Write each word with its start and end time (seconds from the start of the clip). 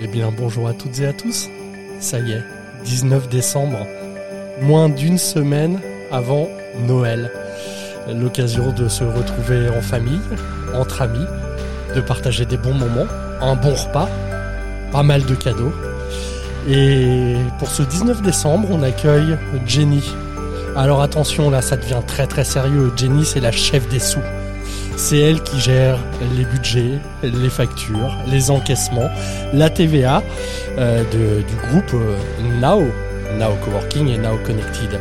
Eh 0.00 0.06
bien, 0.06 0.30
bonjour 0.30 0.68
à 0.68 0.74
toutes 0.74 1.00
et 1.00 1.06
à 1.06 1.12
tous. 1.12 1.48
Ça 1.98 2.20
y 2.20 2.30
est, 2.30 2.44
19 2.84 3.28
décembre, 3.28 3.84
moins 4.60 4.88
d'une 4.88 5.18
semaine 5.18 5.80
avant 6.12 6.48
Noël. 6.86 7.32
L'occasion 8.08 8.72
de 8.72 8.86
se 8.86 9.02
retrouver 9.02 9.68
en 9.68 9.80
famille, 9.80 10.20
entre 10.72 11.02
amis, 11.02 11.26
de 11.96 12.00
partager 12.00 12.44
des 12.46 12.56
bons 12.56 12.74
moments, 12.74 13.06
un 13.40 13.56
bon 13.56 13.74
repas, 13.74 14.08
pas 14.92 15.02
mal 15.02 15.24
de 15.24 15.34
cadeaux. 15.34 15.72
Et 16.68 17.34
pour 17.58 17.68
ce 17.68 17.82
19 17.82 18.22
décembre, 18.22 18.68
on 18.70 18.84
accueille 18.84 19.36
Jenny. 19.66 20.04
Alors 20.76 21.02
attention, 21.02 21.50
là, 21.50 21.60
ça 21.60 21.76
devient 21.76 22.02
très 22.06 22.28
très 22.28 22.44
sérieux. 22.44 22.92
Jenny, 22.96 23.24
c'est 23.24 23.40
la 23.40 23.50
chef 23.50 23.88
des 23.88 23.98
sous. 23.98 24.20
C'est 25.00 25.18
elle 25.20 25.40
qui 25.42 25.60
gère 25.60 25.96
les 26.36 26.44
budgets, 26.44 26.98
les 27.22 27.48
factures, 27.48 28.14
les 28.26 28.50
encaissements, 28.50 29.08
la 29.54 29.70
TVA 29.70 30.22
euh, 30.76 31.02
de- 31.04 31.42
du 31.42 31.54
groupe 31.70 31.94
euh, 31.94 32.16
Now, 32.60 32.80
Now 33.38 33.54
Coworking 33.64 34.08
et 34.08 34.18
Now 34.18 34.36
Connected. 34.44 34.98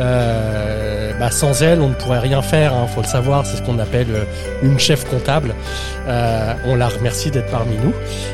Euh, 0.00 1.12
bah, 1.20 1.30
sans 1.30 1.62
elle, 1.62 1.80
on 1.80 1.88
ne 1.90 1.94
pourrait 1.94 2.18
rien 2.18 2.40
faire, 2.42 2.74
hein, 2.74 2.86
faut 2.86 3.02
le 3.02 3.06
savoir, 3.06 3.44
c'est 3.46 3.58
ce 3.58 3.62
qu'on 3.62 3.78
appelle 3.78 4.08
euh, 4.10 4.24
une 4.62 4.78
chef 4.78 5.04
comptable. 5.08 5.54
Euh, 6.08 6.54
on 6.66 6.74
la 6.74 6.88
remercie 6.88 7.30
d'être 7.30 7.50
parmi 7.50 7.76
nous. 7.76 7.92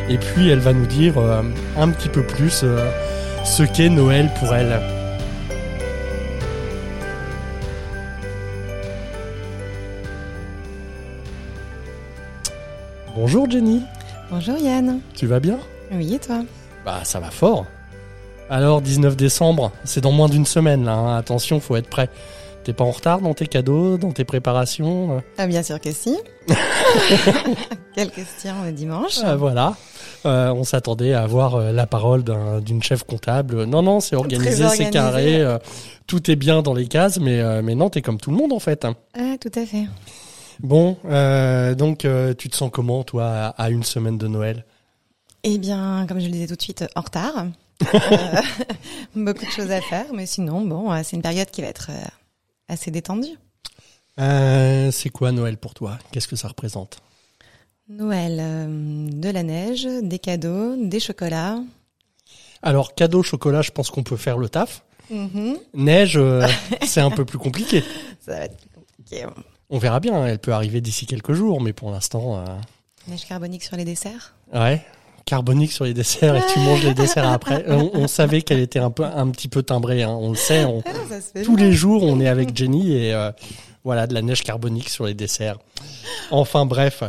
Et 0.09 0.19
puis 0.19 0.50
elle 0.50 0.61
va 0.61 0.73
nous 0.73 0.87
dire 0.87 1.14
euh, 1.19 1.42
un 1.78 1.89
petit 1.89 2.09
peu 2.09 2.23
plus 2.23 2.62
euh, 2.62 2.78
ce 3.45 3.64
qu'est 3.64 3.89
Noël 3.91 4.30
pour 4.39 4.55
elle. 4.55 4.80
Bonjour 13.23 13.49
Jenny, 13.49 13.83
Bonjour 14.33 14.56
Yann. 14.59 14.98
tu 15.15 15.27
vas 15.28 15.39
bien? 15.39 15.56
Oui, 15.92 16.12
et 16.15 16.19
toi? 16.19 16.42
Bah 16.84 17.03
ça 17.05 17.20
va 17.20 17.31
fort. 17.31 17.67
Alors 18.51 18.81
19 18.83 19.17
décembre, 19.17 19.70
c'est 19.84 20.01
dans 20.01 20.11
moins 20.11 20.29
d'une 20.29 20.45
semaine 20.45 20.84
là, 20.84 20.95
hein. 20.95 21.17
attention, 21.19 21.61
faut 21.61 21.77
être 21.77 21.89
prêt. 21.89 22.09
T'es 22.64 22.73
pas 22.73 22.83
en 22.83 22.91
retard 22.91 23.20
dans 23.20 23.33
tes 23.33 23.47
cadeaux, 23.47 23.97
dans 23.97 24.11
tes 24.11 24.25
préparations 24.25 25.19
euh? 25.19 25.20
Ah, 25.39 25.47
bien 25.47 25.62
sûr 25.62 25.81
que 25.81 25.92
si. 25.92 26.17
Quelle 27.95 28.11
question 28.11 28.55
le 28.67 28.73
dimanche 28.73 29.20
Ah, 29.23 29.36
Voilà. 29.36 29.77
Euh, 30.27 30.51
on 30.51 30.64
s'attendait 30.64 31.12
à 31.12 31.23
avoir 31.23 31.55
euh, 31.55 31.70
la 31.70 31.86
parole 31.86 32.25
d'un- 32.25 32.59
d'une 32.61 32.83
chef 32.83 33.05
comptable. 33.05 33.67
Non, 33.67 33.83
non, 33.83 34.01
c'est 34.01 34.17
organisé, 34.17 34.67
c'est 34.69 34.91
carré, 34.91 35.41
euh, 35.41 35.59
tout 36.09 36.29
est 36.29 36.36
bien 36.36 36.61
dans 36.62 36.75
les 36.75 36.89
cases, 36.89 37.20
mais, 37.20 37.62
mais 37.62 37.77
non, 37.77 37.89
t'es 37.89 38.03
comme 38.03 38.19
tout 38.19 38.33
le 38.33 38.36
monde 38.36 38.53
en 38.53 38.59
fait. 38.59 38.84
hein. 38.84 38.97
Ah, 39.17 39.36
tout 39.41 39.53
à 39.57 39.64
fait. 39.64 39.84
Bon, 40.61 40.97
euh, 41.05 41.75
donc 41.75 42.05
euh, 42.05 42.34
tu 42.34 42.48
te 42.48 42.56
sens 42.56 42.70
comment 42.72 43.05
toi 43.05 43.27
à, 43.27 43.48
à 43.48 43.70
une 43.70 43.83
semaine 43.83 44.19
de 44.19 44.28
Noël? 44.28 44.64
Eh 45.45 45.58
bien, 45.58 46.06
comme 46.06 46.20
je 46.20 46.27
le 46.27 46.33
disais 46.33 46.47
tout 46.47 46.56
de 46.56 46.62
suite, 46.62 46.84
en 46.95 47.00
retard. 47.00 47.47
Euh, 47.95 48.41
beaucoup 49.17 49.45
de 49.45 49.50
choses 49.50 49.73
à 49.73 49.80
faire, 49.80 50.06
mais 50.14 50.25
sinon, 50.25 50.61
bon, 50.61 51.03
c'est 51.03 51.17
une 51.17 51.23
période 51.23 51.50
qui 51.50 51.62
va 51.62 51.67
être 51.67 51.91
assez 52.69 52.92
détendue. 52.92 53.36
C'est 54.17 55.11
quoi 55.12 55.33
Noël 55.33 55.56
pour 55.56 55.75
toi? 55.75 55.98
Qu'est-ce 56.12 56.28
que 56.28 56.36
ça 56.36 56.47
représente? 56.47 56.98
Noël, 57.89 58.36
de 58.36 59.28
la 59.28 59.42
neige, 59.42 59.89
des 60.03 60.20
cadeaux, 60.20 60.77
des 60.77 61.00
chocolats. 61.00 61.58
Alors 62.62 62.95
cadeau 62.95 63.25
chocolat, 63.25 63.62
je 63.62 63.73
pense 63.73 63.91
qu'on 63.91 64.05
peut 64.05 64.17
faire 64.17 64.39
le 64.39 64.48
taf. 64.48 64.84
Mhm. 65.11 65.56
Neige, 65.75 66.20
c'est 66.86 67.00
un 67.00 67.11
peu 67.11 67.25
plus 67.25 67.39
compliqué. 67.39 67.83
Ça 68.20 68.33
va 68.33 68.45
être 68.45 68.56
plus 68.58 68.70
compliqué. 68.70 69.27
On 69.75 69.78
verra 69.78 69.98
bien, 70.01 70.27
elle 70.27 70.39
peut 70.39 70.53
arriver 70.53 70.81
d'ici 70.81 71.06
quelques 71.06 71.33
jours, 71.33 71.61
mais 71.61 71.73
pour 71.73 71.91
l'instant, 71.91 72.39
euh, 72.39 72.45
Neige 73.09 73.27
carbonique 73.27 73.65
sur 73.65 73.77
les 73.77 73.84
desserts. 73.84 74.34
ouais. 74.55 74.84
Carbonique 75.25 75.70
sur 75.70 75.84
les 75.84 75.95
desserts 75.95 76.34
et 76.34 76.42
tu 76.53 76.59
manges 76.59 76.83
les 76.84 76.95
desserts 76.95 77.29
après. 77.31 77.64
On, 77.69 77.91
on 77.95 78.08
savait 78.08 78.42
qu'elle 78.42 78.58
était 78.58 78.80
un 78.80 78.91
peu, 78.91 79.05
un 79.05 79.30
petit 79.30 79.46
peu 79.46 79.63
timbrée. 79.63 80.02
Hein. 80.02 80.11
On 80.11 80.30
le 80.30 80.36
sait. 80.36 80.64
on- 80.64 80.83
Ah, 80.86 80.91
tous 81.45 81.55
bien. 81.57 81.67
les 81.67 81.73
jours, 81.73 82.02
on 82.02 82.20
est 82.20 82.27
avec 82.27 82.55
Jenny 82.57 82.92
et 82.96 83.14
euh, 83.14 83.30
voilà 83.85 84.08
de 84.08 84.14
la 84.14 84.20
neige 84.23 84.42
carbonique 84.42 84.89
sur 84.89 85.07
les 85.07 85.14
desserts. 85.14 85.58
Enfin 86.33 86.67
bref, 86.67 87.05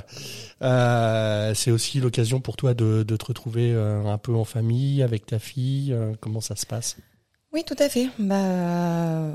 euh, 0.61 1.53
c'est 1.55 1.71
aussi 1.71 1.99
l'occasion 1.99 2.39
pour 2.39 2.55
toi 2.55 2.75
de, 2.75 3.01
de 3.01 3.17
te 3.17 3.25
retrouver 3.25 3.71
euh, 3.73 4.05
un 4.05 4.19
peu 4.19 4.35
en 4.35 4.45
famille 4.45 5.01
avec 5.01 5.25
ta 5.25 5.39
fille. 5.39 5.91
euh, 5.91 6.13
comment 6.19 6.39
ça 6.39 6.55
se 6.55 6.67
passe? 6.67 6.97
Oui, 7.53 7.63
tout 7.63 7.75
à 7.77 7.87
fait. 7.87 8.09
Bah, 8.17 8.35
euh, 8.35 9.31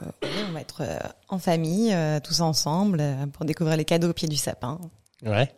on 0.49 0.53
va 0.53 0.61
être 0.61 0.83
euh, 0.83 0.99
en 1.29 1.39
famille, 1.39 1.93
euh, 1.93 2.19
tous 2.19 2.41
ensemble, 2.41 3.01
pour 3.33 3.45
découvrir 3.45 3.77
les 3.77 3.85
cadeaux 3.85 4.11
au 4.11 4.13
pied 4.13 4.27
du 4.27 4.37
sapin. 4.37 4.81
Ouais. 5.25 5.53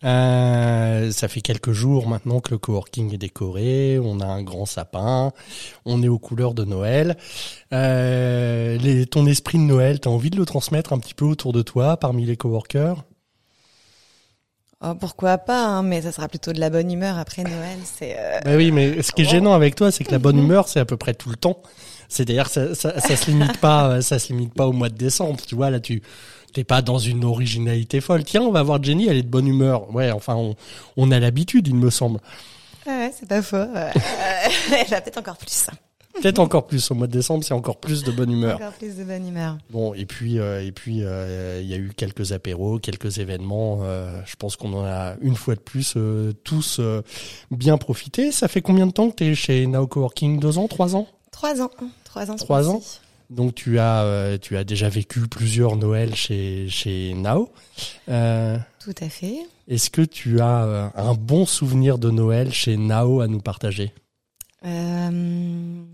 Ça 0.00 1.28
fait 1.28 1.40
quelques 1.40 1.72
jours 1.72 2.06
maintenant 2.08 2.40
que 2.40 2.52
le 2.52 2.58
coworking 2.58 3.12
est 3.12 3.18
décoré, 3.18 3.98
on 4.02 4.20
a 4.20 4.26
un 4.26 4.42
grand 4.42 4.64
sapin, 4.64 5.32
on 5.84 6.02
est 6.02 6.08
aux 6.08 6.18
couleurs 6.18 6.54
de 6.54 6.64
Noël. 6.64 7.16
Ton 7.70 9.26
esprit 9.26 9.58
de 9.58 9.64
Noël, 9.64 10.00
t'as 10.00 10.10
envie 10.10 10.30
de 10.30 10.36
le 10.36 10.46
transmettre 10.46 10.92
un 10.92 10.98
petit 10.98 11.14
peu 11.14 11.26
autour 11.26 11.52
de 11.52 11.62
toi, 11.62 11.96
parmi 11.98 12.24
les 12.24 12.36
coworkers? 12.36 13.04
Oh, 14.80 14.94
pourquoi 14.94 15.38
pas, 15.38 15.64
hein, 15.66 15.82
mais 15.82 16.02
ça 16.02 16.12
sera 16.12 16.28
plutôt 16.28 16.52
de 16.52 16.60
la 16.60 16.70
bonne 16.70 16.90
humeur 16.90 17.18
après 17.18 17.42
Noël. 17.42 17.78
C'est 17.84 18.14
euh, 18.16 18.38
Bah 18.44 18.54
oui, 18.56 18.70
mais 18.70 19.02
ce 19.02 19.10
qui 19.10 19.22
est 19.22 19.24
gênant 19.24 19.52
avec 19.52 19.74
toi, 19.74 19.90
c'est 19.90 20.04
que 20.04 20.12
la 20.12 20.20
bonne 20.20 20.38
humeur, 20.38 20.68
c'est 20.68 20.78
à 20.78 20.84
peu 20.84 20.96
près 20.96 21.14
tout 21.14 21.30
le 21.30 21.36
temps. 21.36 21.60
C'est-à-dire, 22.08 22.48
ça, 22.48 22.74
ça, 22.76 23.00
ça 23.00 23.16
se 23.16 23.26
limite 23.28 23.56
pas, 23.60 24.00
ça 24.02 24.20
se 24.20 24.28
limite 24.28 24.54
pas 24.54 24.66
au 24.68 24.72
mois 24.72 24.88
de 24.88 24.94
décembre. 24.96 25.40
Tu 25.44 25.56
vois, 25.56 25.70
là, 25.70 25.80
tu 25.80 26.00
t'es 26.52 26.62
pas 26.62 26.80
dans 26.80 26.98
une 26.98 27.24
originalité 27.24 28.00
folle. 28.00 28.22
Tiens, 28.22 28.42
on 28.42 28.52
va 28.52 28.62
voir 28.62 28.80
Jenny, 28.82 29.08
elle 29.08 29.16
est 29.16 29.22
de 29.22 29.28
bonne 29.28 29.48
humeur. 29.48 29.92
Ouais, 29.92 30.12
enfin, 30.12 30.36
on, 30.36 30.54
on 30.96 31.10
a 31.10 31.18
l'habitude, 31.18 31.66
il 31.66 31.74
me 31.74 31.90
semble. 31.90 32.20
ah 32.86 32.90
ouais, 32.90 33.12
c'est 33.18 33.28
pas 33.28 33.42
faux. 33.42 33.56
Euh, 33.56 33.90
Elle 34.72 34.86
va 34.86 35.00
peut-être 35.00 35.18
encore 35.18 35.36
plus. 35.36 35.66
Peut-être 36.14 36.40
encore 36.40 36.66
plus 36.66 36.90
au 36.90 36.94
mois 36.94 37.06
de 37.06 37.12
décembre, 37.12 37.44
c'est 37.44 37.54
encore 37.54 37.78
plus 37.78 38.02
de 38.02 38.10
bonne 38.10 38.32
humeur. 38.32 38.56
Encore 38.56 38.72
plus 38.72 38.96
de 38.96 39.04
bonne 39.04 39.28
humeur. 39.28 39.56
Bon, 39.70 39.94
et 39.94 40.04
puis, 40.04 40.40
euh, 40.40 40.64
et 40.66 40.72
puis, 40.72 41.04
euh, 41.04 41.60
il 41.62 41.68
y 41.68 41.74
a 41.74 41.76
eu 41.76 41.92
quelques 41.96 42.32
apéros, 42.32 42.80
quelques 42.80 43.18
événements. 43.18 43.80
euh, 43.82 44.20
je 44.26 44.34
pense 44.34 44.56
qu'on 44.56 44.72
en 44.72 44.84
a 44.84 45.14
une 45.20 45.36
fois 45.36 45.54
de 45.54 45.60
plus 45.60 45.96
tous 46.42 46.80
bien 47.52 47.78
profité. 47.78 48.32
Ça 48.32 48.48
fait 48.48 48.62
combien 48.62 48.86
de 48.86 48.92
temps 48.92 49.10
que 49.10 49.16
tu 49.16 49.24
es 49.26 49.34
chez 49.34 49.66
Now 49.68 49.86
Coworking? 49.86 50.40
Deux 50.40 50.58
ans, 50.58 50.66
trois 50.66 50.96
ans? 50.96 51.06
Trois 51.30 51.62
ans. 51.62 51.70
Trois 52.04 52.30
ans. 52.30 52.36
Trois 52.36 52.62
mois-ci. 52.62 53.00
Donc 53.30 53.54
tu 53.54 53.78
as, 53.78 54.38
tu 54.40 54.56
as 54.56 54.64
déjà 54.64 54.88
vécu 54.88 55.20
plusieurs 55.28 55.76
Noëls 55.76 56.14
chez 56.16 56.66
chez 56.68 57.14
Now. 57.14 57.50
Tout 58.06 58.94
à 59.00 59.08
fait. 59.08 59.36
Est-ce 59.68 59.90
que 59.90 60.02
tu 60.02 60.40
as 60.40 60.90
un 60.96 61.14
bon 61.14 61.46
souvenir 61.46 61.98
de 61.98 62.10
Noël 62.10 62.52
chez 62.52 62.76
Now 62.76 63.20
à 63.20 63.28
nous 63.28 63.40
partager? 63.40 63.92
Euh, 64.64 65.84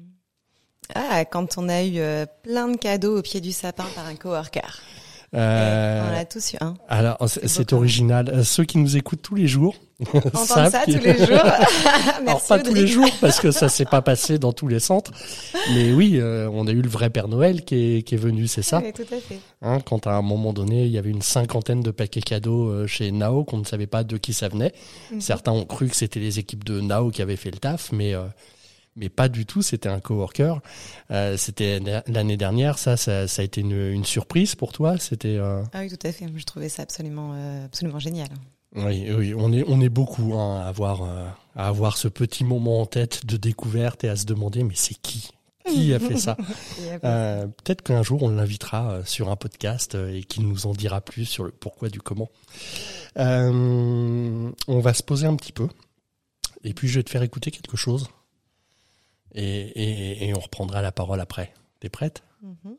Ah, 0.94 1.24
quand 1.24 1.56
on 1.58 1.68
a 1.68 1.82
eu 1.82 1.98
euh, 1.98 2.26
plein 2.42 2.68
de 2.68 2.76
cadeaux 2.76 3.18
au 3.18 3.22
pied 3.22 3.40
du 3.40 3.52
sapin 3.52 3.84
par 3.94 4.06
un 4.06 4.14
coworker. 4.16 4.80
Euh, 5.34 6.00
On 6.12 6.16
a 6.16 6.24
tous 6.24 6.52
eu 6.52 6.56
un. 6.60 6.74
Alors 6.88 7.18
c'est 7.28 7.72
original. 7.72 8.28
Euh, 8.28 8.44
Ceux 8.44 8.64
qui 8.64 8.78
nous 8.78 8.96
écoutent 8.96 9.22
tous 9.22 9.34
les 9.34 9.48
jours 9.48 9.74
Entendre 10.14 10.70
ça 10.70 10.84
qu'il- 10.84 10.96
tous 11.00 11.04
les 11.04 11.18
jours. 11.18 11.40
Alors 12.20 12.40
pas 12.46 12.60
tous 12.60 12.72
les 12.72 12.86
jours 12.86 13.08
parce 13.20 13.40
que 13.40 13.50
ça 13.50 13.68
s'est 13.68 13.84
pas 13.84 14.00
passé 14.00 14.38
dans 14.38 14.52
tous 14.52 14.68
les 14.68 14.78
centres, 14.78 15.10
mais 15.74 15.92
oui, 15.92 16.18
euh, 16.20 16.48
on 16.52 16.68
a 16.68 16.70
eu 16.70 16.82
le 16.82 16.88
vrai 16.88 17.10
Père 17.10 17.26
Noël 17.26 17.64
qui 17.64 17.96
est, 17.96 18.02
qui 18.02 18.14
est 18.14 18.18
venu, 18.18 18.46
c'est 18.46 18.62
ça. 18.62 18.80
Oui, 18.84 18.92
tout 18.92 19.02
à 19.12 19.18
fait. 19.18 19.38
Hein, 19.62 19.80
quand 19.84 20.06
à 20.06 20.12
un 20.12 20.22
moment 20.22 20.52
donné, 20.52 20.84
il 20.84 20.90
y 20.92 20.98
avait 20.98 21.10
une 21.10 21.22
cinquantaine 21.22 21.80
de 21.80 21.90
paquets 21.90 22.20
cadeaux 22.22 22.86
chez 22.86 23.10
Nao 23.10 23.42
qu'on 23.42 23.58
ne 23.58 23.64
savait 23.64 23.88
pas 23.88 24.04
de 24.04 24.16
qui 24.18 24.34
ça 24.34 24.48
venait. 24.48 24.72
Mhm. 25.10 25.20
Certains 25.20 25.52
ont 25.52 25.64
cru 25.64 25.88
que 25.88 25.96
c'était 25.96 26.20
les 26.20 26.38
équipes 26.38 26.62
de 26.62 26.80
Nao 26.80 27.10
qui 27.10 27.22
avaient 27.22 27.34
fait 27.36 27.50
le 27.50 27.58
taf, 27.58 27.90
mais 27.90 28.14
mais 28.96 29.08
pas 29.08 29.28
du 29.28 29.46
tout. 29.46 29.62
C'était 29.62 29.88
un 29.88 30.00
coworker. 30.00 30.60
Euh, 31.10 31.36
c'était 31.36 31.80
l'année 32.06 32.36
dernière. 32.36 32.78
Ça, 32.78 32.96
ça, 32.96 33.26
ça 33.28 33.42
a 33.42 33.44
été 33.44 33.60
une, 33.60 33.72
une 33.72 34.04
surprise 34.04 34.54
pour 34.54 34.72
toi. 34.72 34.98
C'était 34.98 35.36
euh, 35.38 35.62
Ah 35.72 35.80
oui, 35.80 35.88
tout 35.88 36.06
à 36.06 36.12
fait. 36.12 36.26
Je 36.34 36.44
trouvais 36.44 36.68
ça 36.68 36.82
absolument, 36.82 37.32
euh, 37.34 37.64
absolument 37.64 37.98
génial. 37.98 38.28
oui, 38.76 39.06
oui, 39.12 39.34
on 39.36 39.52
est 39.52 39.64
on 39.68 39.80
est 39.80 39.88
beaucoup 39.88 40.34
hein, 40.34 40.60
à 40.62 40.68
avoir 40.68 41.02
euh, 41.02 41.26
à 41.56 41.68
avoir 41.68 41.96
ce 41.96 42.08
petit 42.08 42.44
moment 42.44 42.80
en 42.80 42.86
tête 42.86 43.24
de 43.26 43.36
découverte 43.36 44.02
et 44.04 44.08
à 44.08 44.16
se 44.16 44.24
demander 44.26 44.64
mais 44.64 44.74
c'est 44.74 44.94
qui? 45.00 45.30
Qui 45.66 45.94
a 45.94 45.98
fait 45.98 46.18
ça? 46.18 46.36
Euh, 47.04 47.46
Peut-être 47.46 47.82
qu'un 47.82 48.02
jour 48.02 48.22
on 48.22 48.28
l'invitera 48.28 49.00
sur 49.04 49.30
un 49.30 49.36
podcast 49.36 49.94
et 50.12 50.22
qu'il 50.22 50.46
nous 50.46 50.66
en 50.66 50.72
dira 50.72 51.00
plus 51.00 51.24
sur 51.24 51.44
le 51.44 51.50
pourquoi 51.52 51.88
du 51.88 52.00
comment. 52.00 52.28
Euh, 53.18 54.50
on 54.68 54.80
va 54.80 54.94
se 54.94 55.02
poser 55.02 55.26
un 55.26 55.36
petit 55.36 55.52
peu 55.52 55.68
et 56.64 56.74
puis 56.74 56.88
je 56.88 56.98
vais 56.98 57.02
te 57.02 57.10
faire 57.10 57.22
écouter 57.22 57.50
quelque 57.50 57.76
chose 57.76 58.08
et, 59.34 59.44
et, 59.44 60.28
et 60.28 60.34
on 60.34 60.40
reprendra 60.40 60.82
la 60.82 60.92
parole 60.92 61.20
après. 61.20 61.52
T'es 61.80 61.88
prête? 61.88 62.22
Mhm. 62.42 62.76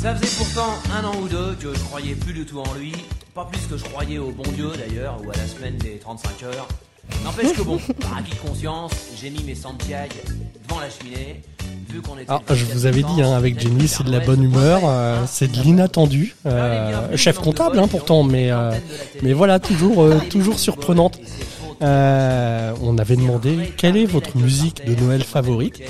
Ça 0.00 0.14
faisait 0.16 0.34
pourtant 0.38 0.72
un 0.94 1.04
an 1.04 1.14
ou 1.20 1.28
deux 1.28 1.54
que 1.56 1.74
je 1.74 1.80
croyais 1.80 2.14
plus 2.14 2.32
du 2.32 2.46
tout 2.46 2.58
en 2.58 2.72
lui, 2.72 2.94
pas 3.34 3.44
plus 3.44 3.60
que 3.66 3.76
je 3.76 3.84
croyais 3.84 4.16
au 4.16 4.30
bon 4.30 4.50
Dieu 4.52 4.70
d'ailleurs, 4.74 5.20
ou 5.22 5.30
à 5.30 5.36
la 5.36 5.46
semaine 5.46 5.76
des 5.76 5.98
35 5.98 6.42
heures. 6.44 6.66
N'empêche 7.22 7.52
que 7.52 7.60
bon, 7.60 7.78
par 8.00 8.16
acquis 8.16 8.30
de 8.34 8.40
conscience, 8.40 8.92
j'ai 9.20 9.28
mis 9.28 9.44
mes 9.44 9.54
Santiago 9.54 10.14
devant 10.66 10.80
la 10.80 10.88
cheminée, 10.88 11.42
Alors, 12.28 12.42
je 12.50 12.64
vous 12.66 12.86
avais 12.86 13.02
dit, 13.02 13.20
hein, 13.22 13.32
14, 13.32 13.34
avec 13.34 13.60
Jenny, 13.60 13.88
c'est 13.88 14.04
de 14.04 14.10
la 14.12 14.20
bonne 14.20 14.42
humeur, 14.42 14.80
euh, 14.84 15.24
c'est 15.26 15.50
de 15.50 15.60
l'inattendu. 15.62 16.34
Euh, 16.46 17.16
chef 17.16 17.38
comptable, 17.38 17.78
hein, 17.78 17.88
pourtant, 17.88 18.22
mais 18.22 18.50
euh, 18.50 18.72
mais 19.22 19.32
voilà, 19.32 19.58
toujours 19.58 20.02
euh, 20.02 20.20
toujours 20.30 20.58
surprenante. 20.58 21.18
Euh, 21.82 22.72
on 22.82 22.98
avait 22.98 23.16
demandé 23.16 23.72
quelle 23.76 23.96
est 23.96 24.04
votre 24.06 24.36
musique 24.36 24.84
de 24.86 24.94
Noël 25.02 25.22
favorite. 25.24 25.80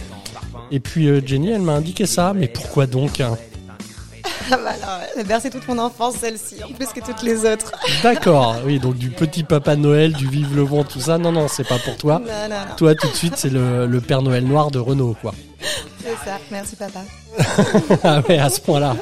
Et 0.70 0.78
puis 0.80 1.08
euh, 1.08 1.20
Jenny, 1.24 1.50
elle 1.50 1.62
m'a 1.62 1.72
indiqué 1.72 2.06
ça, 2.06 2.32
mais 2.34 2.46
pourquoi 2.46 2.86
donc 2.86 3.20
hein 3.20 3.36
Ah 4.52 4.56
bah 4.56 4.70
alors, 4.80 5.00
elle 5.14 5.20
a 5.22 5.24
bercé 5.24 5.50
toute 5.50 5.66
mon 5.66 5.78
enfance, 5.78 6.14
celle-ci, 6.20 6.62
en 6.62 6.68
plus 6.72 6.86
que 6.88 7.00
toutes 7.04 7.22
les 7.24 7.44
autres. 7.44 7.72
D'accord, 8.04 8.56
oui, 8.64 8.78
donc 8.78 8.96
du 8.96 9.10
petit 9.10 9.42
Papa 9.42 9.74
Noël, 9.74 10.12
du 10.12 10.28
Vive 10.28 10.54
le 10.54 10.62
vent, 10.62 10.84
tout 10.84 11.00
ça, 11.00 11.18
non, 11.18 11.32
non, 11.32 11.48
c'est 11.48 11.66
pas 11.66 11.78
pour 11.78 11.96
toi. 11.96 12.20
Non, 12.20 12.26
non, 12.48 12.48
non, 12.54 12.76
Toi, 12.76 12.94
tout 12.94 13.08
de 13.08 13.14
suite, 13.14 13.34
c'est 13.36 13.50
le, 13.50 13.86
le 13.86 14.00
Père 14.00 14.22
Noël 14.22 14.44
noir 14.44 14.70
de 14.70 14.78
Renault, 14.78 15.16
quoi. 15.20 15.34
C'est 15.98 16.24
ça. 16.24 16.38
Merci 16.50 16.76
papa. 16.76 17.00
ah 18.04 18.22
ouais, 18.28 18.38
à 18.38 18.48
ce 18.48 18.60
point-là. 18.60 18.96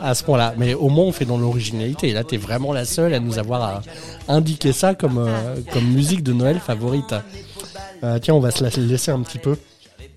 À 0.00 0.14
ce 0.14 0.24
point-là. 0.24 0.54
Mais 0.56 0.74
au 0.74 0.88
moins, 0.88 1.04
on 1.04 1.12
fait 1.12 1.24
dans 1.24 1.38
l'originalité. 1.38 2.12
Là, 2.12 2.24
t'es 2.24 2.36
vraiment 2.36 2.72
la 2.72 2.84
seule 2.84 3.14
à 3.14 3.20
nous 3.20 3.38
avoir 3.38 3.76
euh, 3.76 3.80
indiqué 4.28 4.72
ça 4.72 4.94
comme, 4.94 5.18
euh, 5.18 5.56
comme 5.72 5.84
musique 5.84 6.22
de 6.22 6.32
Noël 6.32 6.58
favorite. 6.58 7.14
Euh, 8.02 8.18
tiens, 8.18 8.34
on 8.34 8.40
va 8.40 8.50
se 8.50 8.64
la 8.64 8.70
laisser 8.70 9.10
un 9.10 9.20
petit 9.20 9.38
peu. 9.38 9.56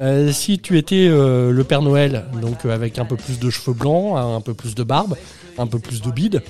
Euh, 0.02 0.32
si 0.32 0.60
tu 0.60 0.78
étais 0.78 1.08
le 1.08 1.64
Père 1.64 1.82
Noël, 1.82 2.26
donc 2.42 2.66
avec 2.66 2.98
un 3.00 3.06
peu 3.06 3.16
plus 3.16 3.40
de 3.40 3.50
cheveux 3.50 3.74
blancs, 3.74 4.18
un 4.18 4.42
peu 4.42 4.54
plus 4.54 4.76
de 4.76 4.84
barbe, 4.84 5.16
un 5.58 5.68
peu 5.68 5.80
plus 5.80 6.02
de 6.02 6.12
bide, 6.12 6.42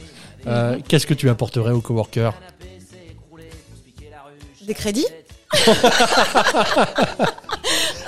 qu'est-ce 0.88 1.08
que 1.08 1.14
tu 1.14 1.30
apporterais 1.30 1.72
aux 1.72 1.82
coworkers 1.82 2.34
Des 4.66 4.74
crédits? 4.74 5.08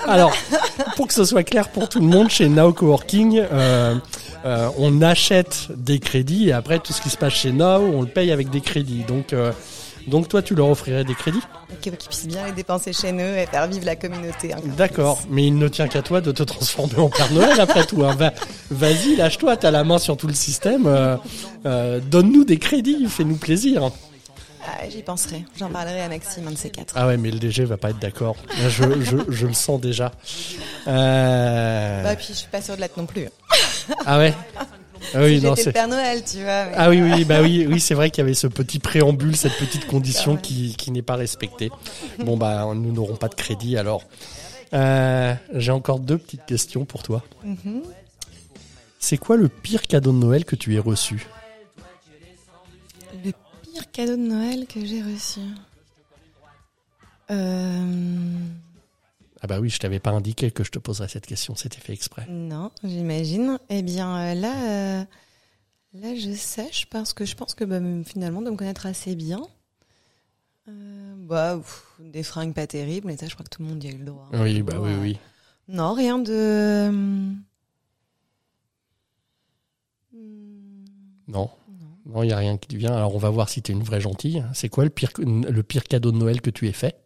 Alors, 0.07 0.33
pour 0.95 1.07
que 1.07 1.13
ce 1.13 1.25
soit 1.25 1.43
clair 1.43 1.69
pour 1.69 1.89
tout 1.89 1.99
le 1.99 2.05
monde, 2.05 2.29
chez 2.29 2.47
Now 2.47 2.73
Coworking, 2.73 3.39
euh, 3.51 3.95
euh, 4.45 4.69
on 4.77 5.01
achète 5.01 5.67
des 5.75 5.99
crédits 5.99 6.49
et 6.49 6.53
après 6.53 6.79
tout 6.79 6.93
ce 6.93 7.01
qui 7.01 7.09
se 7.09 7.17
passe 7.17 7.33
chez 7.33 7.51
Now, 7.51 7.79
on 7.79 8.01
le 8.01 8.07
paye 8.07 8.31
avec 8.31 8.49
des 8.49 8.61
crédits. 8.61 9.03
Donc, 9.07 9.33
euh, 9.33 9.51
donc 10.07 10.27
toi, 10.27 10.41
tu 10.43 10.53
leur 10.53 10.69
offrirais 10.69 11.03
des 11.03 11.15
crédits? 11.15 11.41
Qu'ils 11.81 11.93
puissent 11.93 12.27
bien 12.27 12.45
les 12.45 12.51
dépenser 12.51 12.93
chez 12.93 13.11
nous 13.11 13.21
et 13.25 13.47
faire 13.47 13.67
vivre 13.67 13.85
la 13.85 13.95
communauté. 13.95 14.53
encore 14.53 14.67
D'accord, 14.77 15.21
mais 15.31 15.47
il 15.47 15.57
ne 15.57 15.67
tient 15.67 15.87
qu'à 15.87 16.03
toi 16.03 16.21
de 16.21 16.31
te 16.31 16.43
transformer 16.43 16.97
en 16.99 17.09
Père 17.09 17.31
Noël 17.33 17.59
après 17.59 17.85
tout. 17.85 18.03
hein. 18.05 18.13
Va- 18.15 18.33
Vas-y, 18.69 19.15
lâche-toi, 19.15 19.57
t'as 19.57 19.71
la 19.71 19.83
main 19.83 19.97
sur 19.97 20.15
tout 20.15 20.27
le 20.27 20.33
système. 20.35 20.85
euh, 20.85 21.17
euh, 21.65 21.99
Donne-nous 21.99 22.45
des 22.45 22.57
crédits, 22.57 23.07
fais-nous 23.09 23.37
plaisir. 23.37 23.89
Ah, 24.67 24.89
J'y 24.89 25.01
penserai. 25.03 25.45
J'en 25.57 25.69
parlerai 25.69 26.01
à 26.01 26.09
Maxime, 26.09 26.47
un 26.47 26.51
de 26.51 26.57
ces 26.57 26.69
quatre. 26.69 26.93
Ah 26.97 27.07
ouais, 27.07 27.17
mais 27.17 27.31
le 27.31 27.39
DG 27.39 27.65
va 27.65 27.77
pas 27.77 27.91
être 27.91 27.99
d'accord. 27.99 28.35
Je, 28.67 28.69
je, 29.01 29.17
je 29.29 29.47
le 29.47 29.53
sens 29.53 29.79
déjà. 29.79 30.11
Euh... 30.87 32.03
Bah, 32.03 32.15
puis 32.15 32.27
je 32.29 32.33
suis 32.33 32.47
pas 32.47 32.61
sûre 32.61 32.75
de 32.75 32.81
l'être 32.81 32.97
non 32.97 33.05
plus. 33.05 33.27
Ah 34.05 34.17
ouais? 34.17 34.33
Ah 35.13 35.19
oui, 35.21 35.39
non, 35.41 35.55
c'est... 35.55 35.71
Père 35.71 35.87
Noël, 35.87 36.23
tu 36.23 36.37
vois. 36.37 36.65
mais- 36.65 36.73
Ah 36.75 36.89
oui, 36.89 37.01
oui, 37.01 37.25
bah 37.25 37.41
oui, 37.41 37.67
oui, 37.69 37.79
c'est 37.79 37.93
vrai 37.93 38.09
qu'il 38.09 38.23
y 38.23 38.25
avait 38.25 38.33
ce 38.33 38.47
petit 38.47 38.79
préambule, 38.79 39.35
cette 39.35 39.55
petite 39.57 39.85
condition 39.87 40.35
qui, 40.35 40.75
qui 40.75 40.89
n'est 40.91 41.01
pas 41.03 41.15
respectée. 41.15 41.69
Bon, 42.19 42.37
bah, 42.37 42.65
nous 42.73 42.91
n'aurons 42.91 43.15
pas 43.15 43.27
de 43.27 43.35
crédit 43.35 43.77
alors. 43.77 44.03
Euh, 44.73 45.33
J'ai 45.53 45.71
encore 45.71 45.99
deux 45.99 46.17
petites 46.17 46.45
questions 46.45 46.85
pour 46.85 47.03
toi. 47.03 47.23
Mhm. 47.43 47.81
C'est 48.99 49.17
quoi 49.17 49.37
le 49.37 49.47
pire 49.49 49.83
cadeau 49.83 50.11
de 50.11 50.17
Noël 50.17 50.45
que 50.45 50.55
tu 50.55 50.73
aies 50.75 50.79
reçu? 50.79 51.27
Pire 53.75 53.91
cadeau 53.91 54.15
de 54.15 54.21
Noël 54.21 54.67
que 54.67 54.85
j'ai 54.85 55.01
reçu. 55.01 55.41
Euh... 57.29 58.37
Ah 59.41 59.47
bah 59.47 59.59
oui, 59.59 59.69
je 59.69 59.79
t'avais 59.79 59.99
pas 59.99 60.11
indiqué 60.11 60.49
que 60.49 60.63
je 60.63 60.71
te 60.71 60.79
poserais 60.79 61.09
cette 61.09 61.25
question, 61.25 61.55
c'était 61.55 61.79
fait 61.81 61.91
exprès. 61.93 62.25
Non, 62.29 62.71
j'imagine. 62.83 63.59
Eh 63.69 63.81
bien, 63.81 64.17
euh, 64.17 64.33
là, 64.33 65.01
euh, 65.01 65.05
là, 65.93 66.15
je 66.15 66.33
sèche 66.33 66.85
parce 66.89 67.11
que 67.13 67.25
je 67.25 67.35
pense 67.35 67.53
que 67.53 67.65
bah, 67.65 67.79
finalement, 68.05 68.41
de 68.41 68.49
me 68.49 68.55
connaître 68.55 68.85
assez 68.85 69.15
bien. 69.15 69.41
Euh, 70.69 71.13
bah, 71.27 71.57
pff, 71.57 71.83
des 71.99 72.23
fringues 72.23 72.53
pas 72.53 72.65
terribles, 72.67 73.11
et 73.11 73.17
ça, 73.17 73.27
je 73.27 73.33
crois 73.33 73.43
que 73.43 73.49
tout 73.55 73.61
le 73.61 73.67
monde 73.67 73.83
y 73.83 73.87
a 73.87 73.91
eu 73.91 73.97
le 73.97 74.05
droit. 74.05 74.29
hein. 74.31 74.41
Oui, 74.41 74.61
bah 74.61 74.75
oui, 74.79 74.91
Ouais. 74.93 74.99
oui. 75.01 75.17
Non, 75.67 75.93
rien 75.93 76.17
de. 76.19 77.33
Non, 81.27 81.49
Non. 82.05 82.23
il 82.23 82.29
y 82.29 82.33
a 82.33 82.37
rien 82.37 82.57
qui 82.57 82.67
te 82.67 82.75
vient. 82.75 82.93
Alors 82.95 83.15
on 83.15 83.19
va 83.19 83.29
voir 83.29 83.49
si 83.49 83.61
tu 83.61 83.71
es 83.71 83.75
une 83.75 83.83
vraie 83.83 84.01
gentille. 84.01 84.43
C'est 84.53 84.69
quoi 84.69 84.83
le 84.83 84.89
pire, 84.89 85.11
le 85.17 85.63
pire 85.63 85.83
cadeau 85.83 86.11
de 86.11 86.17
Noël 86.17 86.41
que 86.41 86.49
tu 86.49 86.67
aies 86.67 86.73
fait? 86.73 86.97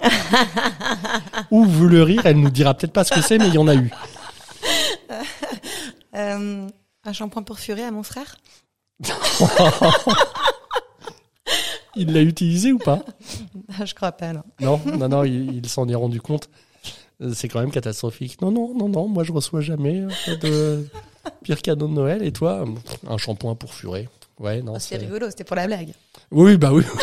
Ou 1.50 1.64
vu 1.64 1.88
le 1.88 2.02
rire, 2.02 2.22
elle 2.26 2.40
nous 2.40 2.50
dira 2.50 2.74
peut-être 2.74 2.92
pas 2.92 3.04
ce 3.04 3.12
que 3.14 3.20
c'est, 3.22 3.38
mais 3.38 3.48
il 3.48 3.54
y 3.54 3.58
en 3.58 3.68
a 3.68 3.74
eu. 3.74 3.90
Euh, 6.14 6.68
un 7.04 7.12
shampoing 7.14 7.42
pour 7.42 7.58
furer 7.58 7.84
à 7.84 7.90
mon 7.90 8.02
frère? 8.02 8.36
Il 11.96 12.12
l'a 12.12 12.20
utilisé 12.22 12.70
ou 12.72 12.78
pas? 12.78 13.00
Je 13.84 13.94
crois 13.94 14.12
pas, 14.12 14.32
non. 14.34 14.42
Non, 14.60 14.80
non, 14.84 15.08
non, 15.08 15.24
il, 15.24 15.56
il 15.56 15.68
s'en 15.68 15.88
est 15.88 15.94
rendu 15.94 16.20
compte. 16.20 16.48
Euh, 17.22 17.32
C'est 17.34 17.48
quand 17.48 17.60
même 17.60 17.70
catastrophique. 17.70 18.40
Non, 18.42 18.50
non, 18.50 18.74
non, 18.74 18.88
non, 18.88 19.08
moi 19.08 19.24
je 19.24 19.32
reçois 19.32 19.60
jamais 19.62 20.06
de 20.42 20.86
pire 21.42 21.60
cadeau 21.62 21.86
de 21.88 21.92
Noël. 21.94 22.22
Et 22.22 22.32
toi, 22.32 22.64
un 23.08 23.16
shampoing 23.18 23.54
pour 23.54 23.72
furer? 23.74 24.08
Ouais, 24.42 24.60
non, 24.60 24.72
Oh, 24.74 24.78
C'est 24.78 24.98
c'est. 24.98 25.04
rigolo, 25.04 25.30
c'était 25.30 25.44
pour 25.44 25.56
la 25.56 25.66
blague. 25.66 25.94
Oui, 26.30 26.56
bah 26.58 26.72
oui. 26.72 26.82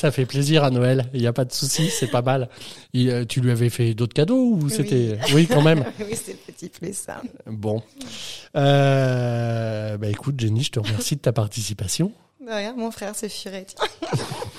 Ça 0.00 0.10
fait 0.10 0.24
plaisir 0.24 0.64
à 0.64 0.70
Noël. 0.70 1.10
Il 1.12 1.20
n'y 1.20 1.26
a 1.26 1.32
pas 1.34 1.44
de 1.44 1.52
souci, 1.52 1.90
c'est 1.90 2.06
pas 2.06 2.22
mal. 2.22 2.48
Euh, 2.96 3.26
tu 3.26 3.42
lui 3.42 3.50
avais 3.50 3.68
fait 3.68 3.92
d'autres 3.92 4.14
cadeaux 4.14 4.52
ou 4.54 4.70
c'était 4.70 5.18
Oui, 5.34 5.46
quand 5.46 5.60
même. 5.60 5.84
oui, 6.00 6.14
c'est 6.16 6.32
le 6.32 6.38
petit 6.52 6.70
plus, 6.70 6.96
ça. 6.96 7.20
Bon. 7.46 7.82
Euh, 8.56 9.98
bah 9.98 10.08
écoute, 10.08 10.40
Jenny, 10.40 10.62
je 10.62 10.70
te 10.70 10.78
remercie 10.80 11.16
de 11.16 11.20
ta 11.20 11.32
participation. 11.32 12.12
De 12.40 12.50
rien, 12.50 12.72
mon 12.74 12.90
frère 12.90 13.14
s'est 13.14 13.28
furé. 13.28 13.66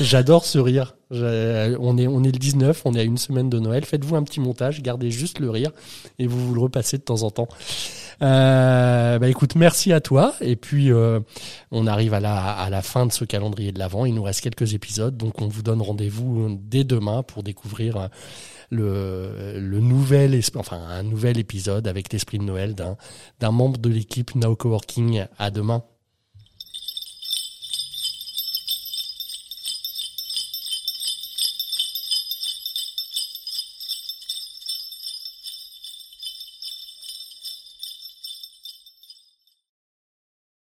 J'adore 0.00 0.44
ce 0.44 0.58
rire. 0.58 0.96
On 1.10 1.98
est, 1.98 2.06
on 2.06 2.22
est 2.22 2.32
le 2.32 2.38
19, 2.38 2.82
on 2.84 2.94
est 2.94 3.00
à 3.00 3.02
une 3.02 3.18
semaine 3.18 3.50
de 3.50 3.58
Noël. 3.58 3.84
Faites-vous 3.84 4.16
un 4.16 4.22
petit 4.22 4.40
montage, 4.40 4.80
gardez 4.82 5.10
juste 5.10 5.40
le 5.40 5.50
rire 5.50 5.72
et 6.18 6.26
vous 6.26 6.48
vous 6.48 6.54
le 6.54 6.60
repassez 6.60 6.98
de 6.98 7.02
temps 7.02 7.22
en 7.22 7.30
temps. 7.30 7.48
Euh, 8.22 9.18
bah 9.18 9.28
écoute, 9.28 9.56
merci 9.56 9.92
à 9.92 10.00
toi. 10.00 10.34
Et 10.40 10.56
puis, 10.56 10.92
euh, 10.92 11.20
on 11.70 11.86
arrive 11.86 12.14
à 12.14 12.20
la, 12.20 12.36
à 12.36 12.70
la 12.70 12.82
fin 12.82 13.06
de 13.06 13.12
ce 13.12 13.24
calendrier 13.24 13.72
de 13.72 13.78
l'Avent. 13.78 14.06
Il 14.06 14.14
nous 14.14 14.22
reste 14.22 14.40
quelques 14.40 14.74
épisodes, 14.74 15.16
donc 15.16 15.40
on 15.40 15.48
vous 15.48 15.62
donne 15.62 15.82
rendez-vous 15.82 16.58
dès 16.62 16.84
demain 16.84 17.22
pour 17.22 17.42
découvrir 17.42 18.08
le, 18.70 19.58
le 19.58 19.80
nouvel, 19.80 20.40
enfin 20.56 20.78
un 20.78 21.02
nouvel 21.02 21.38
épisode 21.38 21.88
avec 21.88 22.12
l'esprit 22.12 22.38
de 22.38 22.44
Noël 22.44 22.74
d'un 22.74 22.96
d'un 23.40 23.50
membre 23.50 23.78
de 23.78 23.88
l'équipe 23.88 24.34
Now 24.34 24.54
Coworking. 24.54 25.26
À 25.38 25.50
demain. 25.50 25.82